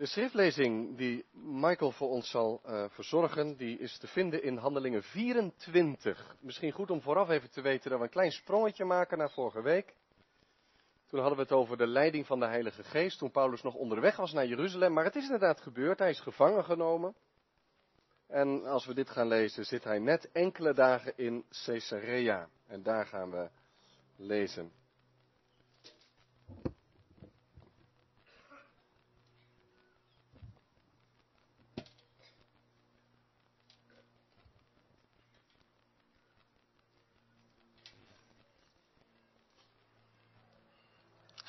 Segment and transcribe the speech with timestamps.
[0.00, 5.02] De schriftlezing die Michael voor ons zal uh, verzorgen, die is te vinden in Handelingen
[5.02, 6.36] 24.
[6.40, 9.62] Misschien goed om vooraf even te weten dat we een klein sprongetje maken naar vorige
[9.62, 9.94] week.
[11.06, 14.16] Toen hadden we het over de leiding van de Heilige Geest, toen Paulus nog onderweg
[14.16, 14.92] was naar Jeruzalem.
[14.92, 17.14] Maar het is inderdaad gebeurd, hij is gevangen genomen.
[18.26, 22.48] En als we dit gaan lezen, zit hij net enkele dagen in Caesarea.
[22.66, 23.50] En daar gaan we
[24.16, 24.79] lezen.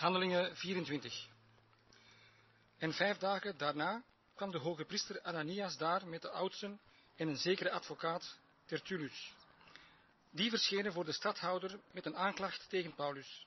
[0.01, 1.27] Handelingen 24.
[2.77, 4.03] En vijf dagen daarna
[4.35, 6.79] kwam de hoge priester Ananias daar met de oudsten
[7.15, 9.33] en een zekere advocaat Tertullus.
[10.31, 13.45] Die verschenen voor de stadhouder met een aanklacht tegen Paulus.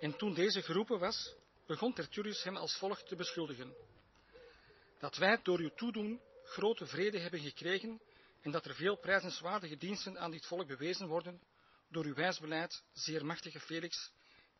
[0.00, 1.34] En toen deze geroepen was,
[1.66, 3.74] begon Tertullus hem als volgt te beschuldigen.
[4.98, 8.00] Dat wij door uw toedoen grote vrede hebben gekregen
[8.40, 11.40] en dat er veel prijzenswaardige diensten aan dit volk bewezen worden
[11.88, 14.10] door uw wijsbeleid, zeer machtige Felix,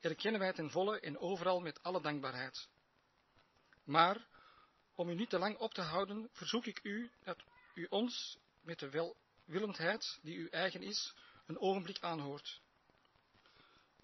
[0.00, 2.68] erkennen wij ten volle en overal met alle dankbaarheid.
[3.84, 4.26] Maar,
[4.94, 8.78] om u niet te lang op te houden, verzoek ik u dat u ons met
[8.78, 11.14] de welwillendheid die u eigen is,
[11.46, 12.60] een ogenblik aanhoort.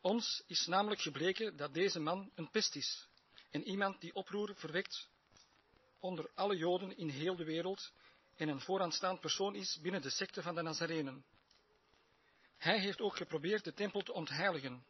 [0.00, 3.08] Ons is namelijk gebleken dat deze man een pest is
[3.50, 5.08] en iemand die oproer verwekt
[5.98, 7.92] onder alle Joden in heel de wereld
[8.36, 11.24] en een vooraanstaand persoon is binnen de secte van de Nazarenen.
[12.56, 14.84] Hij heeft ook geprobeerd de tempel te ontheiligen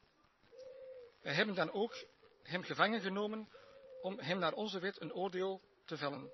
[1.27, 2.05] wij hebben dan ook
[2.43, 3.49] hem gevangen genomen
[4.03, 6.31] om hem naar onze wet een oordeel te vellen.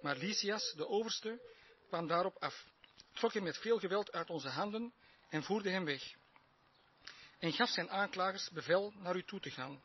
[0.00, 1.40] Maar Lysias, de overste,
[1.88, 2.64] kwam daarop af,
[3.12, 4.94] trok hem met veel geweld uit onze handen
[5.28, 6.14] en voerde hem weg.
[7.38, 9.82] En gaf zijn aanklagers bevel naar u toe te gaan.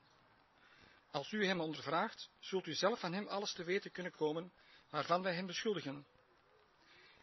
[1.12, 4.54] Als u hem ondervraagt, zult u zelf van hem alles te weten kunnen komen
[4.90, 6.06] waarvan wij hem beschuldigen.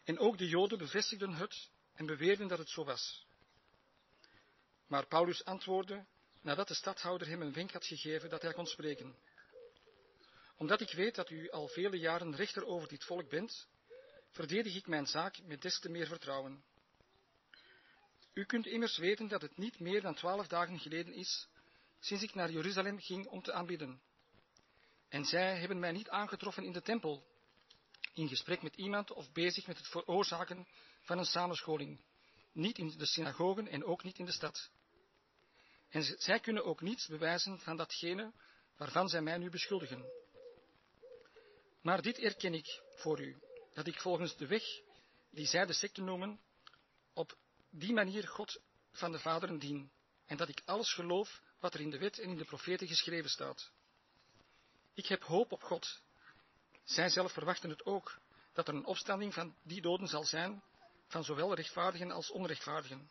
[0.03, 3.25] En ook de Joden bevestigden het en beweerden dat het zo was.
[4.87, 6.05] Maar Paulus antwoordde
[6.41, 9.15] nadat de stadhouder hem een wenk had gegeven dat hij kon spreken.
[10.57, 13.67] Omdat ik weet dat u al vele jaren rechter over dit volk bent,
[14.29, 16.63] verdedig ik mijn zaak met des te meer vertrouwen.
[18.33, 21.47] U kunt immers weten dat het niet meer dan twaalf dagen geleden is,
[21.99, 24.01] sinds ik naar Jeruzalem ging om te aanbidden.
[25.09, 27.23] En zij hebben mij niet aangetroffen in de tempel,
[28.13, 30.67] in gesprek met iemand of bezig met het veroorzaken
[31.01, 32.03] van een samenscholing,
[32.51, 34.69] niet in de synagogen en ook niet in de stad.
[35.89, 38.33] En zij kunnen ook niets bewijzen van datgene
[38.77, 40.05] waarvan zij mij nu beschuldigen.
[41.81, 43.39] Maar dit erken ik voor u,
[43.73, 44.63] dat ik volgens de weg
[45.31, 46.39] die zij de secte noemen,
[47.13, 47.37] op
[47.69, 48.61] die manier God
[48.91, 49.91] van de Vaderen dien,
[50.25, 53.29] en dat ik alles geloof wat er in de wet en in de profeten geschreven
[53.29, 53.71] staat.
[54.93, 56.01] Ik heb hoop op God.
[56.83, 58.19] Zij zelf verwachten het ook,
[58.53, 60.63] dat er een opstanding van die doden zal zijn,
[61.07, 63.09] van zowel rechtvaardigen als onrechtvaardigen.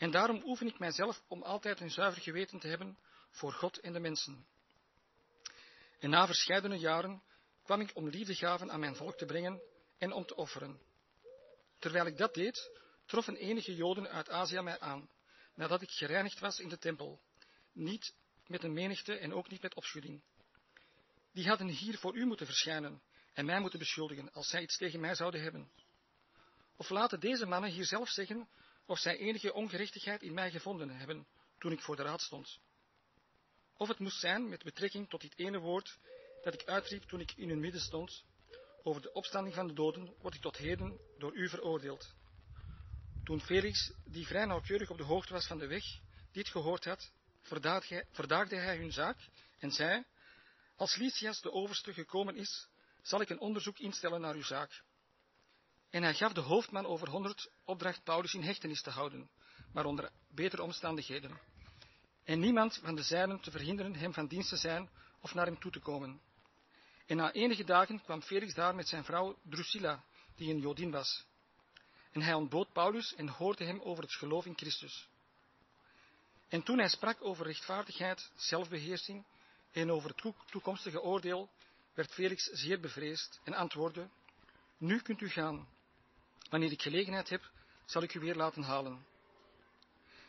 [0.00, 2.98] En daarom oefen ik mijzelf om altijd een zuiver geweten te hebben
[3.30, 4.46] voor God en de mensen.
[5.98, 7.22] En na verscheidene jaren
[7.62, 9.60] kwam ik om liefdegaven aan mijn volk te brengen
[9.98, 10.80] en om te offeren.
[11.78, 12.70] Terwijl ik dat deed,
[13.06, 15.10] troffen enige Joden uit Azië mij aan,
[15.54, 17.20] nadat ik gereinigd was in de tempel,
[17.72, 18.14] niet
[18.46, 20.22] met een menigte en ook niet met opschudding.
[21.32, 25.00] Die hadden hier voor u moeten verschijnen en mij moeten beschuldigen als zij iets tegen
[25.00, 25.70] mij zouden hebben.
[26.76, 28.48] Of laten deze mannen hier zelf zeggen
[28.90, 31.26] of zij enige ongerechtigheid in mij gevonden hebben
[31.58, 32.58] toen ik voor de raad stond.
[33.76, 35.98] Of het moest zijn met betrekking tot dit ene woord
[36.42, 38.24] dat ik uitriep toen ik in hun midden stond,
[38.82, 42.14] over de opstanding van de doden word ik tot heden door u veroordeeld.
[43.24, 45.84] Toen Felix, die vrij nauwkeurig op de hoogte was van de weg,
[46.32, 47.12] dit gehoord had,
[48.12, 49.18] verdaagde hij hun zaak
[49.58, 50.04] en zei,
[50.76, 52.68] als Lysias de overste gekomen is,
[53.02, 54.82] zal ik een onderzoek instellen naar uw zaak.
[55.90, 59.30] En hij gaf de hoofdman over honderd opdracht Paulus in hechtenis te houden,
[59.72, 61.40] maar onder betere omstandigheden.
[62.24, 64.90] En niemand van de zijnen te verhinderen hem van dienst te zijn
[65.20, 66.20] of naar hem toe te komen.
[67.06, 70.04] En na enige dagen kwam Felix daar met zijn vrouw Drusilla,
[70.36, 71.24] die een Jodin was.
[72.12, 75.08] En hij ontbood Paulus en hoorde hem over het geloof in Christus.
[76.48, 79.24] En toen hij sprak over rechtvaardigheid, zelfbeheersing
[79.72, 81.50] en over het toekomstige oordeel,
[81.94, 84.08] werd Felix zeer bevreesd en antwoordde,
[84.78, 85.68] nu kunt u gaan,
[86.50, 87.50] Wanneer ik gelegenheid heb,
[87.84, 89.06] zal ik u weer laten halen.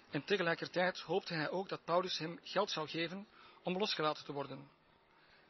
[0.09, 3.27] En tegelijkertijd hoopte hij ook dat Paulus hem geld zou geven
[3.63, 4.69] om losgelaten te worden.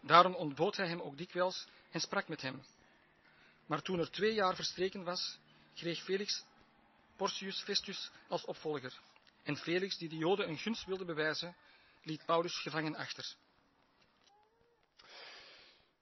[0.02, 2.64] Daarom ontbood hij hem ook dikwijls en sprak met hem.
[3.66, 5.40] Maar toen er twee jaar verstreken was,
[5.76, 6.44] kreeg Felix
[7.16, 9.00] Porcius Festus als opvolger.
[9.44, 11.56] En Felix, die de Joden een gunst wilde bewijzen,
[12.04, 13.36] liet Paulus gevangen achter.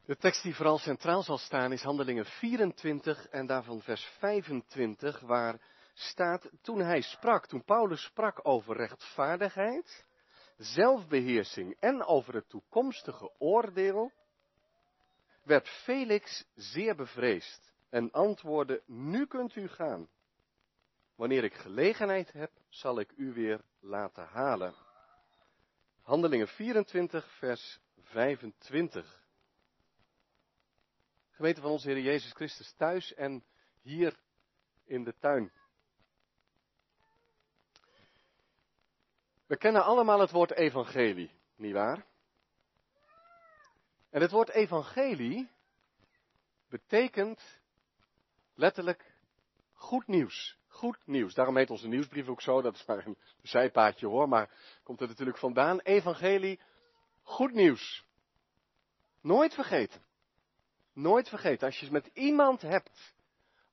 [0.09, 5.61] De tekst die vooral centraal zal staan is Handelingen 24 en daarvan vers 25, waar
[5.93, 10.05] staat, toen hij sprak, toen Paulus sprak over rechtvaardigheid,
[10.57, 14.11] zelfbeheersing en over het toekomstige oordeel,
[15.43, 20.09] werd Felix zeer bevreesd en antwoordde, nu kunt u gaan.
[21.15, 24.73] Wanneer ik gelegenheid heb, zal ik u weer laten halen.
[26.01, 29.18] Handelingen 24, vers 25.
[31.39, 33.43] Gemeente van onze Heer Jezus Christus thuis en
[33.81, 34.19] hier
[34.85, 35.51] in de tuin.
[39.45, 42.05] We kennen allemaal het woord evangelie, nietwaar?
[44.09, 45.49] En het woord evangelie
[46.69, 47.59] betekent
[48.53, 49.13] letterlijk
[49.73, 50.57] goed nieuws.
[50.67, 51.33] Goed nieuws.
[51.33, 52.61] Daarom heet onze nieuwsbrief ook zo.
[52.61, 55.79] Dat is maar een zijpaadje hoor, maar komt er natuurlijk vandaan.
[55.79, 56.59] Evangelie,
[57.21, 58.05] goed nieuws.
[59.21, 60.07] Nooit vergeten.
[60.99, 61.67] Nooit vergeten.
[61.67, 63.13] Als je het met iemand hebt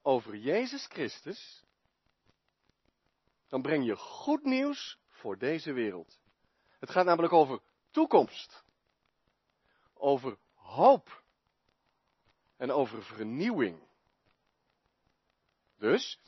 [0.02, 1.64] over Jezus Christus,
[3.49, 6.20] dan breng je goed nieuws voor deze wereld.
[6.78, 8.64] Het gaat namelijk over toekomst,
[9.94, 11.23] over hoop
[12.56, 13.88] en over vernieuwing.
[15.79, 16.20] Dus,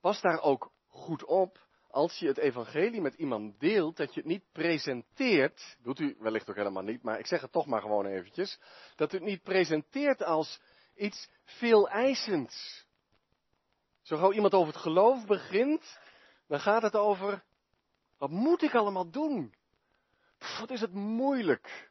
[0.00, 4.28] pas daar ook goed op als je het evangelie met iemand deelt, dat je het
[4.28, 8.06] niet presenteert, doet u wellicht ook helemaal niet, maar ik zeg het toch maar gewoon
[8.06, 8.60] eventjes,
[8.96, 10.60] dat u het niet presenteert als
[10.94, 12.86] iets veel eisends.
[14.02, 15.98] Zo gauw iemand over het geloof begint,
[16.48, 17.44] dan gaat het over
[18.18, 19.54] wat moet ik allemaal doen?
[20.58, 21.90] wat is het moeilijk?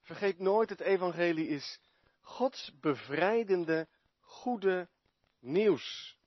[0.00, 1.80] Vergeet nooit, het evangelie is
[2.20, 3.88] Gods bevrijdende,
[4.20, 4.88] goede
[5.40, 6.18] nieuws.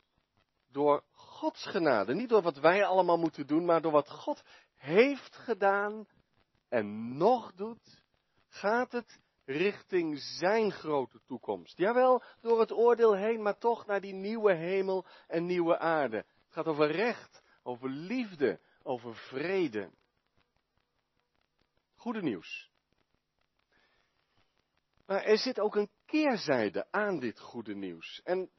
[0.72, 1.04] Door
[1.38, 2.14] Gods genade.
[2.14, 4.44] Niet door wat wij allemaal moeten doen, maar door wat God
[4.76, 6.08] heeft gedaan
[6.70, 8.04] en nog doet,
[8.48, 11.78] gaat het richting zijn grote toekomst.
[11.78, 16.18] Jawel, door het oordeel heen, maar toch naar die nieuwe hemel en nieuwe aarde.
[16.18, 19.92] Het gaat over recht, over liefde, over vrede.
[21.96, 22.72] Goede nieuws.
[25.06, 28.22] Maar er zit ook een keerzijde aan dit goede nieuws.
[28.24, 28.50] En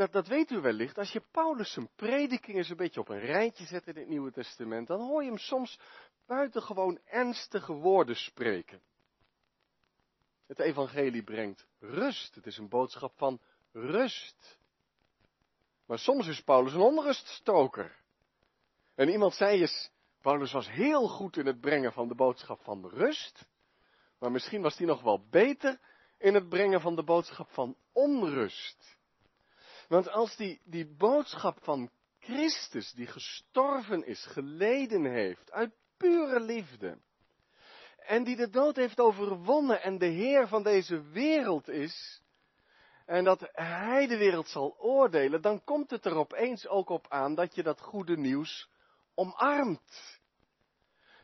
[0.00, 0.98] dat, dat weet u wellicht.
[0.98, 4.32] Als je Paulus zijn prediking eens een beetje op een rijtje zet in het Nieuwe
[4.32, 5.78] Testament, dan hoor je hem soms
[6.26, 8.80] buitengewoon ernstige woorden spreken.
[10.46, 12.34] Het evangelie brengt rust.
[12.34, 13.40] Het is een boodschap van
[13.72, 14.58] rust.
[15.86, 17.96] Maar soms is Paulus een onruststoker.
[18.94, 22.88] En iemand zei eens, Paulus was heel goed in het brengen van de boodschap van
[22.88, 23.46] rust,
[24.18, 25.80] maar misschien was hij nog wel beter
[26.18, 28.98] in het brengen van de boodschap van onrust.
[29.90, 36.98] Want als die, die boodschap van Christus, die gestorven is, geleden heeft, uit pure liefde,
[37.98, 42.22] en die de dood heeft overwonnen en de Heer van deze wereld is,
[43.06, 47.34] en dat Hij de wereld zal oordelen, dan komt het er opeens ook op aan
[47.34, 48.68] dat je dat goede nieuws
[49.14, 50.20] omarmt.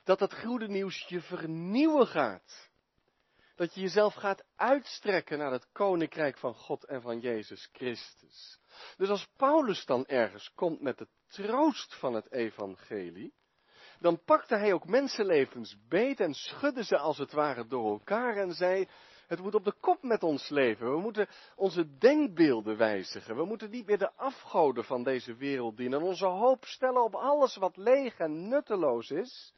[0.04, 2.70] Dat dat goede nieuws je vernieuwen gaat.
[3.56, 8.58] Dat je jezelf gaat uitstrekken naar het koninkrijk van God en van Jezus Christus.
[8.96, 13.34] Dus als Paulus dan ergens komt met de troost van het evangelie,
[13.98, 18.52] dan pakte hij ook mensenlevens beet en schudde ze als het ware door elkaar en
[18.52, 18.88] zei,
[19.26, 20.90] het moet op de kop met ons leven.
[20.90, 23.36] We moeten onze denkbeelden wijzigen.
[23.36, 26.00] We moeten niet meer de afgoden van deze wereld dienen.
[26.00, 29.54] En onze hoop stellen op alles wat leeg en nutteloos is.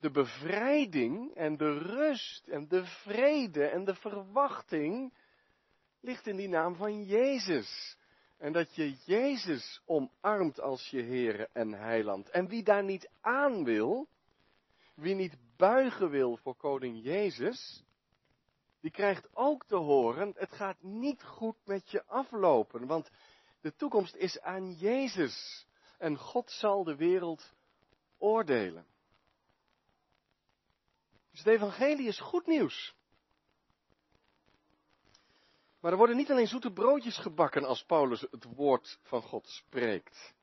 [0.00, 5.14] De bevrijding en de rust en de vrede en de verwachting
[6.00, 7.96] ligt in die naam van Jezus.
[8.38, 12.30] En dat je Jezus omarmt als je Heere en Heiland.
[12.30, 14.08] En wie daar niet aan wil,
[14.94, 17.84] wie niet buigen wil voor koning Jezus,
[18.80, 23.10] die krijgt ook te horen, het gaat niet goed met je aflopen, want
[23.60, 25.66] de toekomst is aan Jezus
[25.98, 27.54] en God zal de wereld
[28.18, 28.86] oordelen.
[31.42, 32.94] Dus het evangelie is goed nieuws.
[35.80, 40.34] Maar er worden niet alleen zoete broodjes gebakken als Paulus het woord van God spreekt.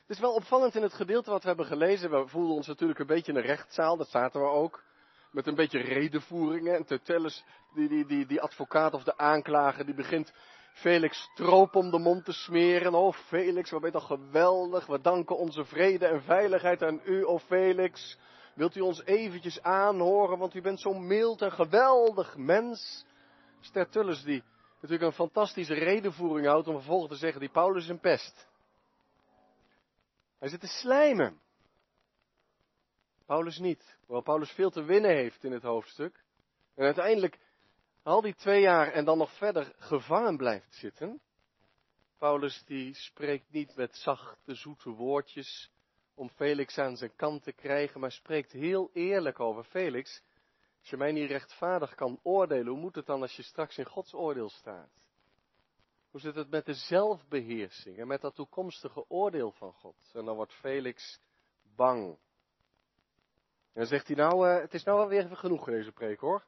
[0.00, 2.10] Het is wel opvallend in het gedeelte wat we hebben gelezen.
[2.10, 4.82] We voelden ons natuurlijk een beetje in een rechtszaal, dat zaten we ook
[5.30, 6.74] met een beetje redenvoeringen.
[6.74, 10.32] En Tertullus, die, die, die, die advocaat of de aanklager, die begint
[10.72, 12.94] Felix stroop om de mond te smeren.
[12.94, 14.86] Oh Felix, wat ben je toch geweldig.
[14.86, 18.18] We danken onze vrede en veiligheid aan u, oh Felix.
[18.58, 23.04] Wilt u ons eventjes aanhoren, want u bent zo'n mild en geweldig mens.
[23.72, 24.42] Tertullus die
[24.74, 28.48] natuurlijk een fantastische redenvoering houdt om vervolgens te zeggen, die Paulus is een pest.
[30.38, 31.40] Hij zit te slijmen.
[33.26, 33.96] Paulus niet.
[34.00, 36.24] Hoewel Paulus veel te winnen heeft in het hoofdstuk.
[36.74, 37.38] En uiteindelijk
[38.02, 41.20] al die twee jaar en dan nog verder gevangen blijft zitten.
[42.16, 45.70] Paulus die spreekt niet met zachte, zoete woordjes
[46.18, 50.22] om Felix aan zijn kant te krijgen, maar spreekt heel eerlijk over Felix.
[50.80, 53.86] Als je mij niet rechtvaardig kan oordelen, hoe moet het dan als je straks in
[53.86, 54.90] Gods oordeel staat?
[56.10, 60.10] Hoe zit het met de zelfbeheersing en met dat toekomstige oordeel van God?
[60.12, 61.20] En dan wordt Felix
[61.76, 62.08] bang.
[63.72, 66.20] En dan zegt hij nou, uh, het is nou wel weer even genoeg deze preek
[66.20, 66.44] hoor.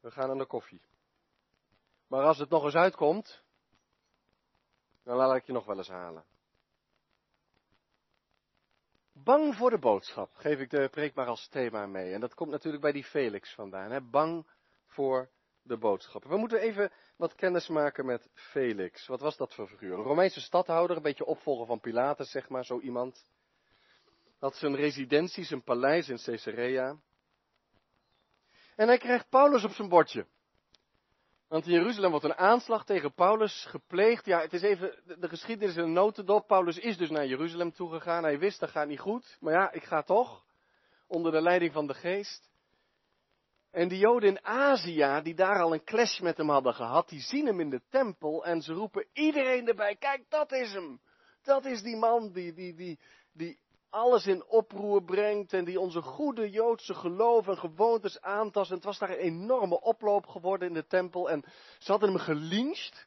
[0.00, 0.82] We gaan aan de koffie.
[2.06, 3.42] Maar als het nog eens uitkomt,
[5.02, 6.24] dan laat ik je nog wel eens halen.
[9.24, 12.12] Bang voor de boodschap, geef ik de preek maar als thema mee.
[12.12, 13.90] En dat komt natuurlijk bij die Felix vandaan.
[13.90, 14.00] Hè?
[14.00, 14.46] Bang
[14.86, 15.30] voor
[15.62, 16.24] de boodschap.
[16.24, 19.06] We moeten even wat kennis maken met Felix.
[19.06, 19.92] Wat was dat voor figuur?
[19.92, 23.26] Een Romeinse stadhouder, een beetje opvolger van Pilatus, zeg maar, zo iemand.
[24.38, 26.96] Had zijn residentie, zijn paleis in Caesarea.
[28.76, 30.26] En hij krijgt Paulus op zijn bordje.
[31.52, 34.24] Want in Jeruzalem wordt een aanslag tegen Paulus gepleegd.
[34.24, 36.46] Ja, het is even de, geschiedenis in een notendop.
[36.46, 38.22] Paulus is dus naar Jeruzalem toegegaan.
[38.22, 39.36] Hij wist dat gaat niet goed.
[39.40, 40.44] Maar ja, ik ga toch.
[41.06, 42.50] Onder de leiding van de geest.
[43.70, 47.20] En die Joden in Azië, die daar al een clash met hem hadden gehad, die
[47.20, 51.00] zien hem in de tempel en ze roepen iedereen erbij: Kijk, dat is hem.
[51.42, 52.98] Dat is die man die, die, die,
[53.32, 53.58] die
[53.92, 58.70] alles in oproer brengt en die onze goede Joodse geloof en gewoontes aantast.
[58.70, 61.44] En het was daar een enorme oploop geworden in de tempel en
[61.78, 63.06] ze hadden hem gelyncht.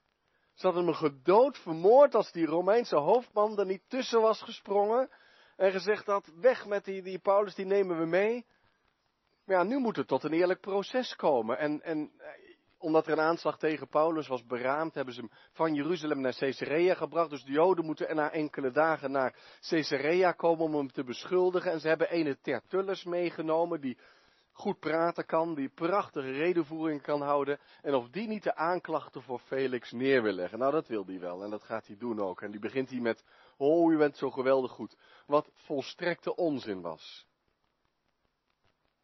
[0.53, 5.09] Ze hadden hem gedood, vermoord als die Romeinse hoofdman er niet tussen was gesprongen.
[5.55, 8.45] En gezegd had, weg met die, die Paulus, die nemen we mee.
[9.45, 11.57] Maar ja, nu moet het tot een eerlijk proces komen.
[11.57, 12.11] En, en
[12.85, 16.93] omdat er een aanslag tegen Paulus was beraamd, hebben ze hem van Jeruzalem naar Caesarea
[16.93, 17.29] gebracht.
[17.29, 19.35] Dus de Joden moeten na enkele dagen naar
[19.69, 21.71] Caesarea komen om hem te beschuldigen.
[21.71, 23.97] En ze hebben ene Tertullus meegenomen, die
[24.51, 27.59] goed praten kan, die prachtige redenvoering kan houden.
[27.81, 30.59] En of die niet de aanklachten voor Felix neer wil leggen.
[30.59, 32.41] Nou, dat wil hij wel en dat gaat hij doen ook.
[32.41, 33.23] En die begint hij met,
[33.57, 34.97] oh, u bent zo geweldig goed.
[35.25, 37.25] Wat volstrekte onzin was.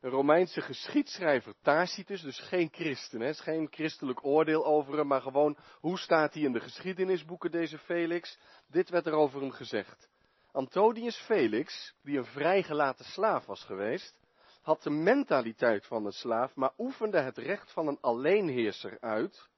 [0.01, 5.57] Een Romeinse geschiedschrijver Tacitus, dus geen christen, hè, geen christelijk oordeel over hem, maar gewoon
[5.79, 8.39] hoe staat hij in de geschiedenisboeken, deze Felix?
[8.67, 10.09] Dit werd er over hem gezegd.
[10.51, 14.19] Antonius Felix, die een vrijgelaten slaaf was geweest,
[14.61, 19.49] had de mentaliteit van een slaaf, maar oefende het recht van een alleenheerser uit,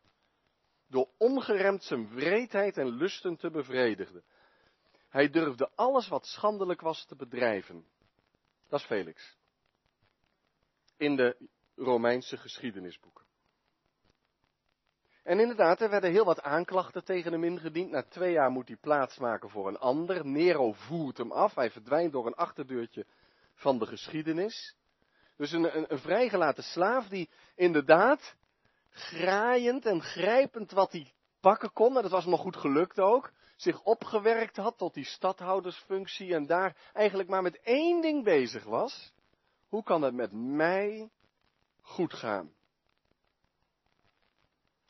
[0.88, 4.24] door ongeremd zijn wreedheid en lusten te bevredigen.
[5.10, 7.86] Hij durfde alles wat schandelijk was te bedrijven.
[8.70, 9.42] Dat is Felix
[10.98, 13.26] in de Romeinse geschiedenisboeken.
[15.24, 17.92] En inderdaad, er werden heel wat aanklachten tegen hem ingediend.
[17.92, 20.26] Na twee jaar moet hij plaatsmaken voor een ander.
[20.26, 21.56] Nero voert hem af.
[21.56, 23.06] Hij verdwijnt door een achterdeurtje
[23.54, 24.76] van de geschiedenis.
[25.38, 28.36] Dus een, een, een vrijgelaten slaaf die inderdaad
[28.90, 33.84] graaiend en grijpend wat hij pakken kon, en dat was nog goed gelukt ook, zich
[33.84, 39.14] opgewerkt had tot die stadhoudersfunctie en daar eigenlijk maar met één ding bezig was.
[39.74, 41.10] Hoe kan het met mij
[41.82, 42.54] goed gaan?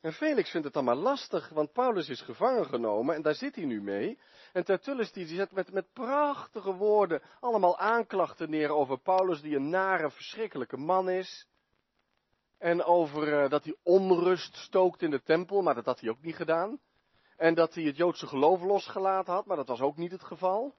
[0.01, 3.55] En Felix vindt het dan maar lastig, want Paulus is gevangen genomen en daar zit
[3.55, 4.19] hij nu mee.
[4.53, 9.69] En Tertullus die zet met, met prachtige woorden allemaal aanklachten neer over Paulus, die een
[9.69, 11.47] nare, verschrikkelijke man is.
[12.57, 16.21] En over uh, dat hij onrust stookt in de tempel, maar dat had hij ook
[16.21, 16.79] niet gedaan.
[17.37, 20.75] En dat hij het Joodse geloof losgelaten had, maar dat was ook niet het geval.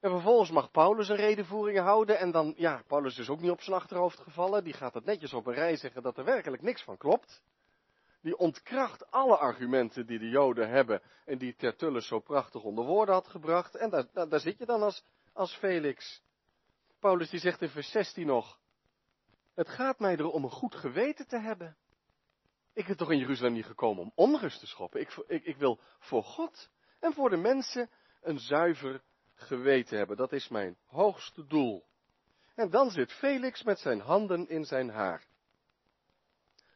[0.00, 2.18] En vervolgens mag Paulus een redenvoering houden.
[2.18, 4.64] En dan, ja, Paulus is ook niet op zijn achterhoofd gevallen.
[4.64, 7.42] Die gaat het netjes op een rij zeggen dat er werkelijk niks van klopt.
[8.20, 11.02] Die ontkracht alle argumenten die de Joden hebben.
[11.24, 13.74] En die Tertullus zo prachtig onder woorden had gebracht.
[13.74, 16.22] En daar, daar, daar zit je dan als, als Felix.
[17.00, 18.58] Paulus die zegt in vers 16 nog.
[19.54, 21.76] Het gaat mij er om een goed geweten te hebben.
[22.72, 25.00] Ik ben toch in Jeruzalem niet gekomen om onrust te schoppen.
[25.00, 29.02] Ik, ik, ik wil voor God en voor de mensen een zuiver
[29.36, 30.16] geweten hebben.
[30.16, 31.84] Dat is mijn hoogste doel.
[32.54, 35.26] En dan zit Felix met zijn handen in zijn haar.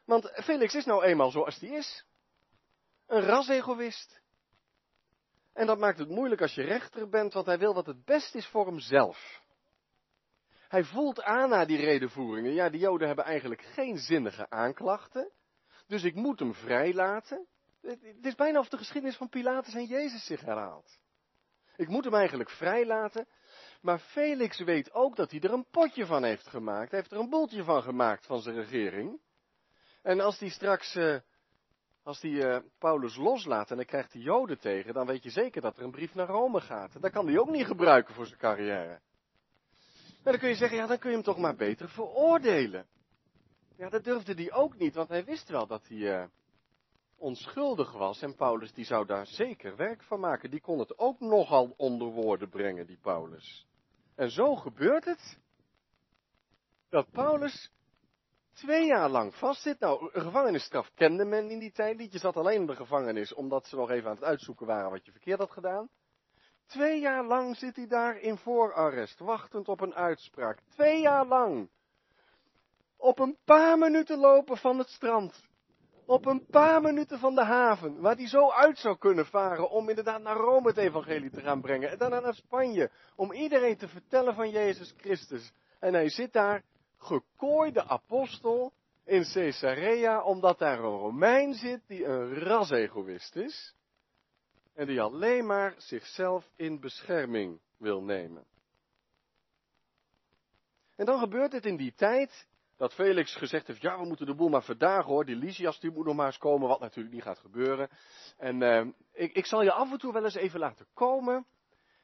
[0.05, 2.05] Want Felix is nou eenmaal zoals hij is.
[3.07, 4.21] Een rasegoïst.
[5.53, 8.35] En dat maakt het moeilijk als je rechter bent, want hij wil wat het best
[8.35, 9.41] is voor hemzelf.
[10.67, 12.53] Hij voelt aan na die redenvoeringen.
[12.53, 15.31] Ja, die Joden hebben eigenlijk geen zinnige aanklachten.
[15.87, 17.47] Dus ik moet hem vrijlaten.
[17.81, 20.99] Het is bijna of de geschiedenis van Pilatus en Jezus zich herhaalt.
[21.75, 23.27] Ik moet hem eigenlijk vrijlaten.
[23.81, 26.91] Maar Felix weet ook dat hij er een potje van heeft gemaakt.
[26.91, 29.19] Hij heeft er een boeltje van gemaakt van zijn regering.
[30.01, 31.17] En als hij straks, uh,
[32.03, 35.61] als hij uh, Paulus loslaat en dan krijgt hij Joden tegen, dan weet je zeker
[35.61, 37.01] dat er een brief naar Rome gaat.
[37.01, 38.99] Dat kan hij ook niet gebruiken voor zijn carrière.
[40.23, 42.85] Maar dan kun je zeggen, ja, dan kun je hem toch maar beter veroordelen.
[43.75, 46.27] Ja, dat durfde hij ook niet, want hij wist wel dat hij eh,
[47.21, 48.21] onschuldig was.
[48.21, 50.49] En Paulus die zou daar zeker werk van maken.
[50.49, 53.67] Die kon het ook nogal onder woorden brengen, die Paulus.
[54.15, 55.39] En zo gebeurt het
[56.89, 57.71] dat Paulus
[58.53, 59.79] twee jaar lang vastzit.
[59.79, 62.11] Nou, een gevangenisstraf kende men in die tijd niet.
[62.11, 65.05] Je zat alleen in de gevangenis omdat ze nog even aan het uitzoeken waren wat
[65.05, 65.89] je verkeerd had gedaan.
[66.65, 70.59] Twee jaar lang zit hij daar in voorarrest, wachtend op een uitspraak.
[70.69, 71.69] Twee jaar lang.
[72.97, 75.49] Op een paar minuten lopen van het strand.
[76.05, 79.89] Op een paar minuten van de haven, waar hij zo uit zou kunnen varen om
[79.89, 81.89] inderdaad naar Rome het evangelie te gaan brengen.
[81.89, 85.51] En daarna naar Spanje, om iedereen te vertellen van Jezus Christus.
[85.79, 86.63] En hij zit daar,
[86.97, 88.73] gekooide apostel,
[89.05, 93.75] in Caesarea, omdat daar een Romein zit die een ras-egoïst is.
[94.73, 98.45] En die alleen maar zichzelf in bescherming wil nemen.
[100.95, 102.47] En dan gebeurt het in die tijd
[102.81, 105.91] dat Felix gezegd heeft, ja we moeten de boel maar verdagen hoor, die Lysias die
[105.91, 107.89] moet nog maar eens komen, wat natuurlijk niet gaat gebeuren.
[108.37, 111.45] En uh, ik, ik zal je af en toe wel eens even laten komen,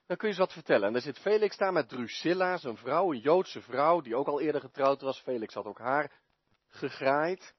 [0.06, 0.88] dan kun je eens wat vertellen.
[0.88, 4.42] En dan zit Felix daar met Drusilla, zijn vrouw, een Joodse vrouw, die ook al
[4.42, 5.22] eerder getrouwd was.
[5.22, 6.12] Felix had ook haar
[6.68, 7.56] gegraaid.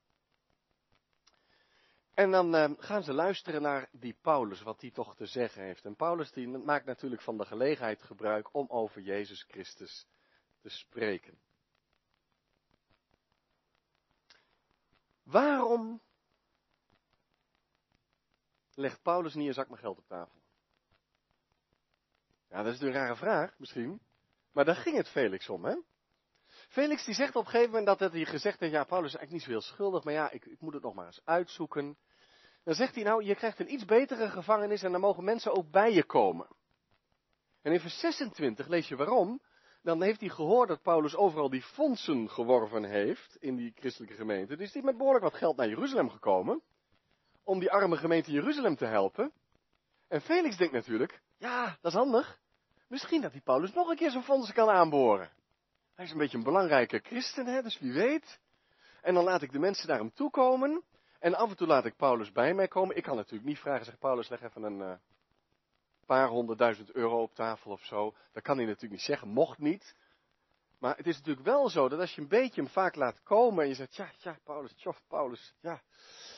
[2.14, 5.84] En dan uh, gaan ze luisteren naar die Paulus, wat hij toch te zeggen heeft.
[5.84, 10.06] En Paulus die maakt natuurlijk van de gelegenheid gebruik om over Jezus Christus
[10.60, 11.48] te spreken.
[15.30, 16.00] Waarom
[18.75, 20.40] legt Paulus niet een zak met geld op tafel?
[22.49, 24.00] Ja, dat is een rare vraag, misschien.
[24.52, 25.76] Maar daar ging het Felix om, hè?
[26.68, 29.32] Felix die zegt op een gegeven moment dat hij gezegd heeft, ja, Paulus is eigenlijk
[29.32, 31.99] niet zo heel schuldig, maar ja, ik, ik moet het nog maar eens uitzoeken.
[32.64, 35.70] Dan zegt hij nou, je krijgt een iets betere gevangenis en dan mogen mensen ook
[35.70, 36.49] bij je komen.
[37.62, 39.42] En in vers 26 lees je waarom.
[39.82, 44.56] Dan heeft hij gehoord dat Paulus overal die fondsen geworven heeft in die christelijke gemeente.
[44.56, 46.62] Dus is met behoorlijk wat geld naar Jeruzalem gekomen.
[47.44, 49.33] Om die arme gemeente Jeruzalem te helpen.
[50.09, 52.40] En Felix denkt natuurlijk, ja, dat is handig.
[52.88, 55.31] Misschien dat die Paulus nog een keer zijn fondsen kan aanboren.
[55.94, 58.40] Hij is een beetje een belangrijke christen, hè, dus wie weet.
[59.03, 60.83] En dan laat ik de mensen naar hem toe komen.
[61.18, 62.96] En af en toe laat ik Paulus bij mij komen.
[62.96, 64.92] Ik kan natuurlijk niet vragen, zeg Paulus, leg even een uh,
[66.09, 68.14] paar honderdduizend euro op tafel of zo.
[68.33, 69.97] Dat kan hij natuurlijk niet zeggen, mocht niet.
[70.79, 73.62] Maar het is natuurlijk wel zo dat als je een beetje hem vaak laat komen
[73.62, 75.83] en je zegt, ja, ja, Paulus, tjof, Paulus, ja.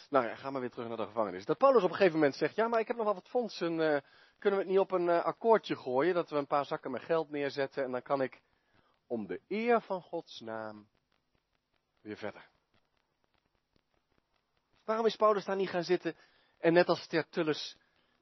[0.08, 1.44] Nou ja, ga maar weer terug naar de gevangenis.
[1.44, 3.72] Dat Paulus op een gegeven moment zegt, ja, maar ik heb nog wel wat fondsen,
[3.72, 3.98] uh,
[4.38, 7.02] kunnen we het niet op een uh, akkoordje gooien, dat we een paar zakken met
[7.02, 8.40] geld neerzetten en dan kan ik
[9.06, 10.88] om de eer van Gods naam
[12.00, 12.48] weer verder.
[14.84, 16.16] Waarom is Paulus daar niet gaan zitten
[16.58, 17.76] en net als Tertullus,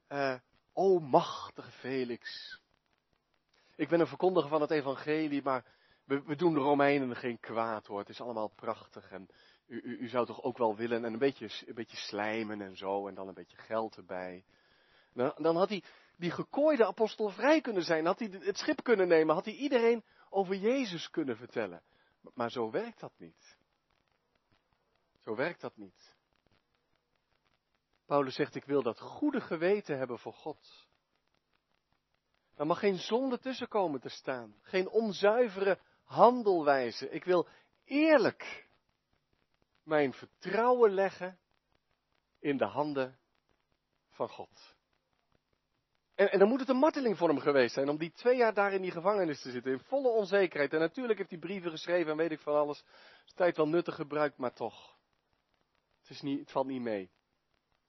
[0.08, 0.34] uh,
[0.78, 2.56] o machtige Felix.
[3.76, 5.64] Ik ben een verkondiger van het evangelie, maar
[6.04, 7.98] we, doen de Romeinen geen kwaad hoor.
[7.98, 9.28] Het is allemaal prachtig en
[9.66, 12.76] u, u, u zou toch ook wel willen en een beetje, een beetje slijmen en
[12.76, 14.44] zo en dan een beetje geld erbij.
[15.36, 15.82] Dan had hij
[16.16, 20.04] die gekooide apostel vrij kunnen zijn, had hij het schip kunnen nemen, had hij iedereen
[20.30, 21.82] over Jezus kunnen vertellen.
[22.34, 23.56] Maar zo werkt dat niet.
[25.18, 26.16] Zo werkt dat niet.
[28.08, 30.86] Paulus zegt, ik wil dat goede geweten hebben voor God.
[32.54, 34.54] Er mag geen zonde tussen komen te staan.
[34.62, 37.10] Geen onzuivere handelwijze.
[37.10, 37.48] Ik wil
[37.84, 38.68] eerlijk
[39.82, 41.38] mijn vertrouwen leggen
[42.38, 43.18] in de handen
[44.10, 44.76] van God.
[46.14, 48.54] En, en, dan moet het een marteling voor hem geweest zijn om die twee jaar
[48.54, 50.72] daar in die gevangenis te zitten, in volle onzekerheid.
[50.72, 52.84] En natuurlijk heeft hij brieven geschreven en weet ik van alles.
[53.26, 54.96] Is tijd wel nuttig gebruikt, maar toch.
[56.00, 57.16] Het, is niet, het valt niet mee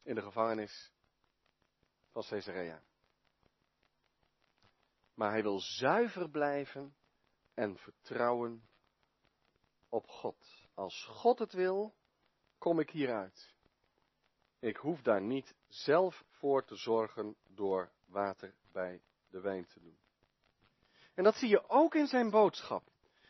[0.03, 0.91] in de gevangenis
[2.11, 2.83] van Caesarea.
[5.13, 6.95] Maar hij wil zuiver blijven
[7.53, 8.69] en vertrouwen
[9.89, 10.67] op God.
[10.73, 11.95] Als God het wil,
[12.57, 13.53] kom ik hieruit.
[14.59, 19.99] Ik hoef daar niet zelf voor te zorgen door water bij de wijn te doen.
[21.13, 22.88] En dat zie je ook in zijn boodschap.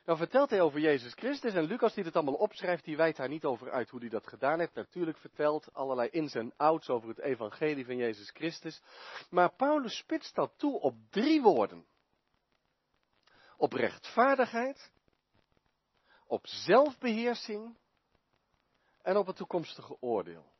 [0.09, 3.27] Dan vertelt hij over Jezus Christus en Lucas die het allemaal opschrijft, die wijt daar
[3.27, 4.73] niet over uit hoe hij dat gedaan heeft.
[4.73, 8.81] Natuurlijk vertelt allerlei ins en outs over het evangelie van Jezus Christus.
[9.29, 11.85] Maar Paulus spitst dat toe op drie woorden.
[13.57, 14.91] Op rechtvaardigheid,
[16.27, 17.77] op zelfbeheersing
[19.01, 20.51] en op het toekomstige oordeel.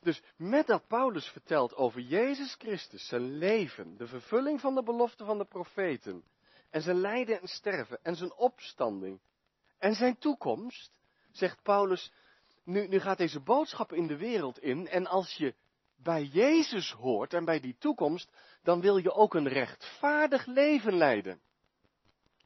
[0.00, 5.24] Dus met dat Paulus vertelt over Jezus Christus, zijn leven, de vervulling van de belofte
[5.24, 6.24] van de profeten,
[6.72, 9.20] en zijn lijden en sterven, en zijn opstanding,
[9.78, 10.92] en zijn toekomst,
[11.30, 12.12] zegt Paulus,
[12.64, 15.54] nu, nu gaat deze boodschap in de wereld in, en als je
[15.96, 18.32] bij Jezus hoort en bij die toekomst,
[18.62, 21.40] dan wil je ook een rechtvaardig leven leiden.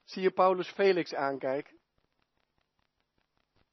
[0.04, 1.78] Zie je Paulus Felix aankijken?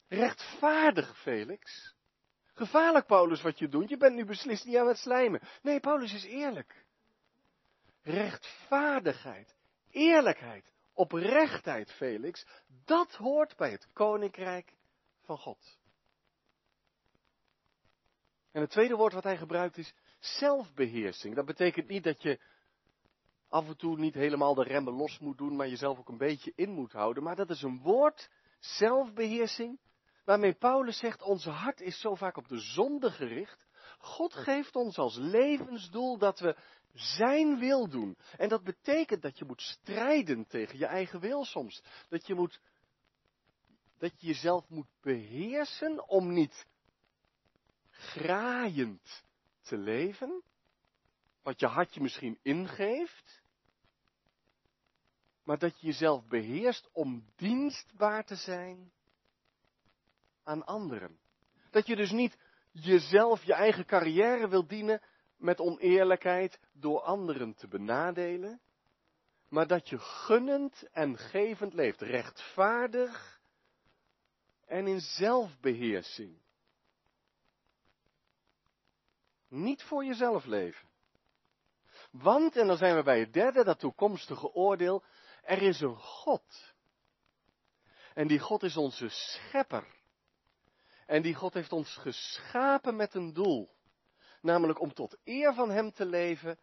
[0.08, 1.94] Rechtvaardig, Felix.
[2.54, 3.90] Gevaarlijk, Paulus, wat je doet.
[3.90, 5.42] Je bent nu beslist niet aan het slijmen.
[5.62, 6.86] Nee, Paulus is eerlijk.
[8.02, 9.56] Rechtvaardigheid,
[9.94, 12.46] eerlijkheid, oprechtheid, Felix,
[12.86, 14.74] dat hoort bij het koninkrijk
[15.22, 15.78] van God.
[18.52, 21.36] En het tweede woord wat hij gebruikt is zelfbeheersing.
[21.36, 22.40] Dat betekent niet dat je
[23.50, 26.54] af en toe niet helemaal de remmen los moet doen, maar jezelf ook een beetje
[26.56, 27.24] in moet houden.
[27.24, 28.30] Maar dat is een woord,
[28.60, 29.80] zelfbeheersing,
[30.26, 33.66] waarmee Paulus zegt, onze hart is zo vaak op de zonde gericht.
[33.98, 36.56] God geeft ons als levensdoel dat we
[36.94, 38.18] zijn wil doen.
[38.38, 41.84] En dat betekent dat je moet strijden tegen je eigen wil soms.
[42.10, 42.60] Dat je moet,
[43.98, 46.66] dat je jezelf moet beheersen om niet
[47.90, 49.24] graaiend
[49.62, 50.44] te leven.
[51.42, 53.42] Wat je hart je misschien ingeeft.
[55.44, 58.92] Maar dat je jezelf beheerst om dienstbaar te zijn
[60.44, 61.20] aan anderen.
[61.70, 62.38] Dat je dus niet
[62.72, 65.02] jezelf, je eigen carrière wil dienen
[65.44, 68.62] met oneerlijkheid door anderen te benadelen,
[69.50, 73.42] maar dat je gunnend en gevend leeft, rechtvaardig
[74.66, 76.42] en in zelfbeheersing.
[79.48, 80.88] Niet voor jezelf leven.
[82.12, 85.04] Want, en dan zijn we bij het derde, dat toekomstige oordeel,
[85.42, 86.74] er is een God.
[88.14, 89.88] En die God is onze schepper.
[91.06, 93.72] En die God heeft ons geschapen met een doel.
[94.44, 96.60] Namelijk om tot eer van Hem te leven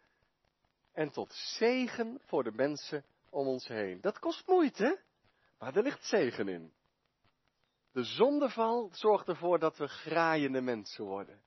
[0.91, 4.01] en tot zegen voor de mensen om ons heen.
[4.01, 5.01] Dat kost moeite,
[5.59, 6.73] maar er ligt zegen in.
[7.91, 11.41] De zondeval zorgt ervoor dat we graaiende mensen worden.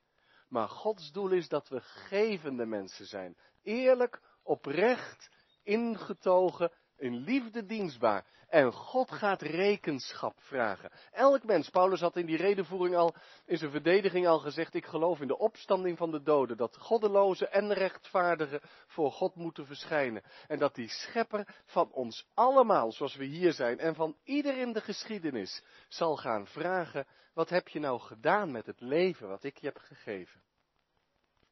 [0.49, 3.37] Maar Gods doel is dat we gevende mensen zijn.
[3.63, 5.31] Eerlijk, oprecht,
[5.63, 8.25] ingetogen, in liefde dienstbaar.
[8.49, 10.91] En God gaat rekenschap vragen.
[11.11, 13.15] Elk mens, Paulus had in die redenvoering al,
[13.47, 17.49] in zijn verdediging al gezegd, ik geloof in de opstanding van de doden, dat goddeloze
[17.49, 20.23] en rechtvaardigen voor God moeten verschijnen.
[20.47, 24.73] En dat die schepper van ons allemaal, zoals we hier zijn, en van ieder in
[24.73, 29.59] de geschiedenis, zal gaan vragen, wat heb je nou gedaan met het leven wat ik
[29.59, 30.43] je heb gegeven?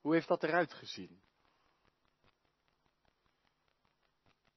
[0.01, 1.23] Hoe heeft dat eruit gezien?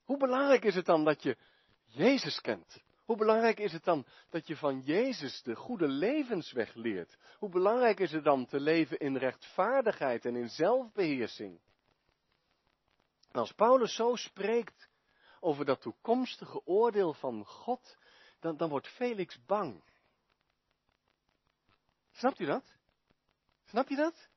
[0.05, 1.37] Hoe belangrijk is het dan dat je
[1.85, 2.83] Jezus kent?
[3.05, 7.17] Hoe belangrijk is het dan dat je van Jezus de goede levensweg leert?
[7.37, 11.59] Hoe belangrijk is het dan te leven in rechtvaardigheid en in zelfbeheersing?
[13.31, 14.89] Als Paulus zo spreekt
[15.39, 17.97] over dat toekomstige oordeel van God,
[18.39, 19.83] dan, dan wordt Felix bang.
[22.11, 22.75] Snapt u dat?
[23.65, 24.29] Snap je dat?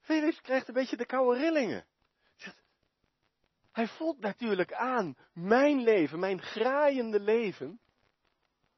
[0.00, 1.86] Felix krijgt een beetje de koude rillingen.
[3.72, 7.80] Hij voelt natuurlijk aan, mijn leven, mijn graaiende leven.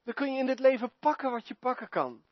[0.05, 2.25] Dan kun je in dit leven pakken wat je pakken kan.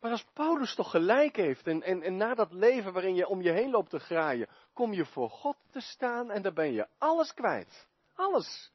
[0.00, 3.42] Maar als Paulus toch gelijk heeft en, en, en na dat leven waarin je om
[3.42, 6.88] je heen loopt te graaien, kom je voor God te staan en dan ben je
[6.98, 7.88] alles kwijt.
[8.14, 8.72] Alles.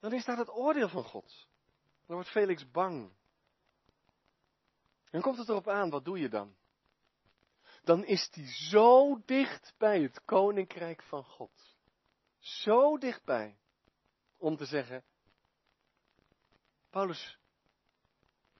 [0.00, 1.46] Dan is dat het oordeel van God.
[2.06, 3.12] Dan wordt Felix bang.
[5.10, 6.54] En komt het erop aan, wat doe je dan?
[7.84, 11.76] Dan is die zo dicht bij het koninkrijk van God.
[12.38, 13.56] Zo dichtbij.
[14.36, 15.04] Om te zeggen,
[16.90, 17.38] Paulus,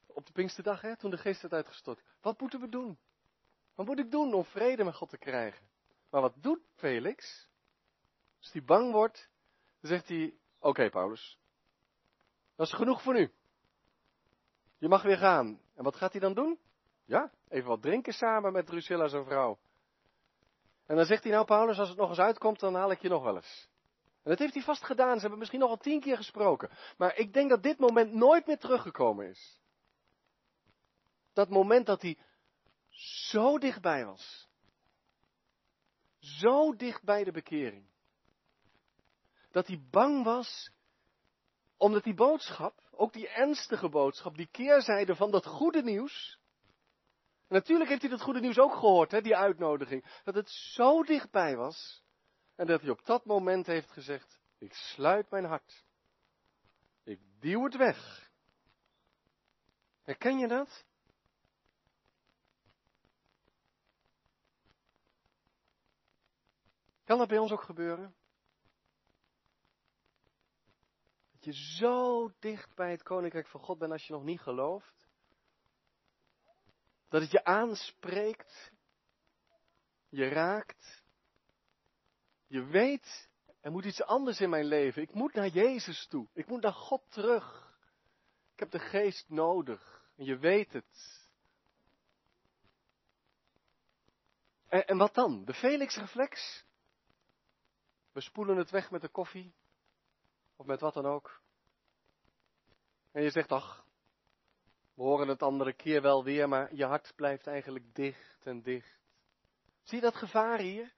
[0.06, 2.98] op de Pinksterdag, hè, toen de geest werd uitgestort, wat moeten we doen?
[3.74, 5.66] Wat moet ik doen om vrede met God te krijgen?
[6.10, 7.48] Maar wat doet Felix?
[8.38, 9.28] Als hij bang wordt,
[9.80, 11.38] dan zegt hij, oké Paulus,
[12.56, 13.32] dat is genoeg voor nu.
[14.78, 15.60] Je mag weer gaan.
[15.74, 16.58] En wat gaat hij dan doen?
[17.12, 19.58] Ja, even wat drinken samen met Drusilla zijn vrouw.
[20.86, 23.08] En dan zegt hij nou, Paulus, als het nog eens uitkomt, dan haal ik je
[23.08, 23.68] nog wel eens.
[24.22, 25.14] En dat heeft hij vast gedaan.
[25.14, 26.70] Ze hebben misschien nog al tien keer gesproken.
[26.96, 29.60] Maar ik denk dat dit moment nooit meer teruggekomen is.
[31.32, 32.18] Dat moment dat hij
[33.30, 34.48] zo dichtbij was.
[36.18, 37.86] Zo dicht bij de bekering.
[39.50, 40.70] Dat hij bang was,
[41.76, 46.40] omdat die boodschap, ook die ernstige boodschap, die keerzijde van dat goede nieuws,
[47.52, 50.20] natuurlijk heeft hij dat goede nieuws ook gehoord, hè, die uitnodiging.
[50.24, 52.04] Dat het zo dichtbij was.
[52.56, 55.84] En dat hij op dat moment heeft gezegd, ik sluit mijn hart.
[57.04, 58.30] Ik duw het weg.
[60.02, 60.84] Herken je dat?
[67.04, 68.14] Kan dat bij ons ook gebeuren?
[71.32, 75.01] Dat je zo dicht bij het koninkrijk van God bent als je nog niet gelooft.
[77.12, 78.72] Dat het je aanspreekt,
[80.08, 81.02] je raakt,
[82.46, 85.02] je weet Er moet iets anders in mijn leven.
[85.02, 86.28] Ik moet naar Jezus toe.
[86.32, 87.76] Ik moet naar God terug.
[88.52, 90.10] Ik heb de geest nodig.
[90.16, 91.28] En je weet het.
[94.68, 95.44] En, wat dan?
[95.44, 96.64] De Felix-reflex?
[98.12, 99.54] We spoelen het weg met de koffie.
[100.56, 101.40] Of met wat dan ook.
[103.10, 103.81] En je zegt, ach,
[104.94, 109.00] we horen het andere keer wel weer, maar je hart blijft eigenlijk dicht en dicht.
[109.82, 110.92] Zie je dat gevaar hier?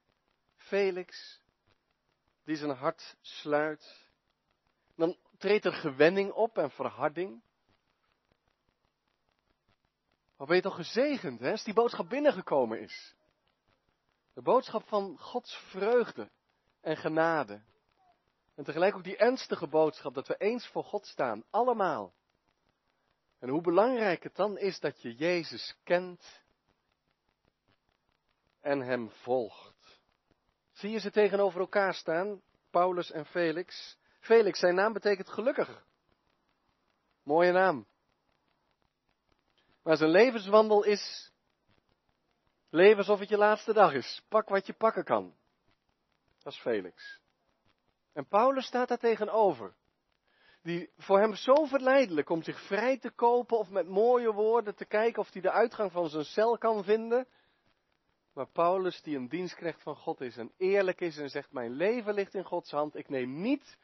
[0.56, 1.40] Felix,
[2.44, 4.08] die zijn hart sluit.
[4.96, 7.42] Dan treedt er gewenning op en verharding.
[10.36, 13.14] Maar ben je toch gezegend, hè, als die boodschap binnengekomen is?
[14.32, 16.30] De boodschap van Gods vreugde
[16.80, 17.62] en genade.
[18.54, 22.14] En tegelijk ook die ernstige boodschap dat we eens voor God staan, allemaal.
[23.44, 26.42] En hoe belangrijk het dan is dat je Jezus kent
[28.60, 30.00] en Hem volgt.
[30.72, 33.98] Zie je ze tegenover elkaar staan, Paulus en Felix?
[34.20, 35.84] Felix, zijn naam betekent gelukkig.
[37.22, 37.86] Mooie naam.
[39.82, 41.32] Maar zijn levenswandel is
[42.70, 44.22] leven alsof het je laatste dag is.
[44.28, 45.34] Pak wat je pakken kan.
[46.42, 47.20] Dat is Felix.
[48.12, 49.74] En Paulus staat daar tegenover.
[50.64, 54.84] Die voor hem zo verleidelijk om zich vrij te kopen of met mooie woorden te
[54.84, 57.26] kijken of hij de uitgang van zijn cel kan vinden.
[58.32, 62.14] Maar Paulus die een dienstknecht van God is en eerlijk is en zegt mijn leven
[62.14, 62.96] ligt in Gods hand.
[62.96, 63.78] Ik neem niet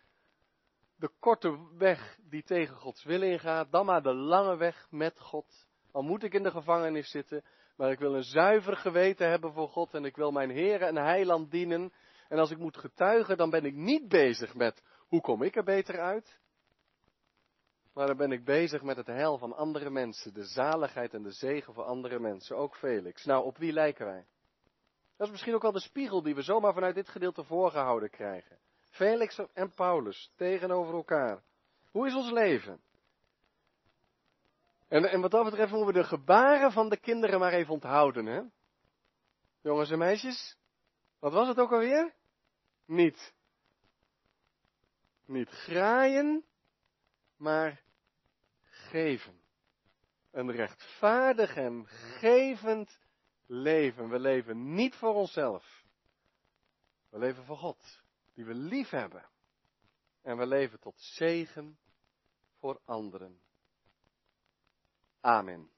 [0.96, 5.68] de korte weg die tegen Gods wil ingaat, dan maar de lange weg met God.
[5.92, 7.44] Al moet ik in de gevangenis zitten,
[7.76, 10.96] maar ik wil een zuiver geweten hebben voor God en ik wil mijn Heer en
[10.96, 11.92] Heiland dienen.
[12.28, 15.64] En als ik moet getuigen, dan ben ik niet bezig met hoe kom ik er
[15.64, 16.40] beter uit.
[17.92, 21.32] Maar dan ben ik bezig met het heil van andere mensen, de zaligheid en de
[21.32, 23.24] zegen voor andere mensen, ook Felix.
[23.24, 24.26] Nou, op wie lijken wij?
[25.16, 28.58] Dat is misschien ook wel de spiegel die we zomaar vanuit dit gedeelte voorgehouden krijgen.
[28.90, 31.42] Felix en Paulus tegenover elkaar.
[31.90, 32.80] Hoe is ons leven?
[34.88, 38.26] En, en wat dat betreft moeten we de gebaren van de kinderen maar even onthouden,
[38.26, 38.42] hè?
[39.60, 40.56] Jongens en meisjes,
[41.18, 42.14] wat was het ook alweer?
[42.86, 43.34] Niet.
[45.26, 46.44] Niet graaien,
[47.40, 47.82] maar
[48.62, 49.40] geven.
[50.30, 52.98] Een rechtvaardig en gevend
[53.46, 54.08] leven.
[54.08, 55.84] We leven niet voor onszelf.
[57.08, 58.02] We leven voor God,
[58.34, 59.28] die we lief hebben.
[60.22, 61.78] En we leven tot zegen
[62.58, 63.40] voor anderen.
[65.20, 65.70] Amen.